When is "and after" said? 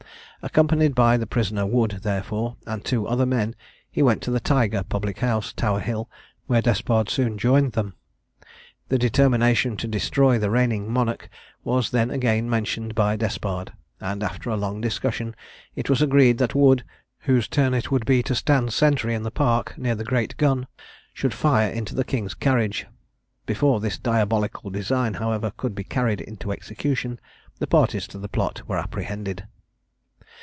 13.99-14.49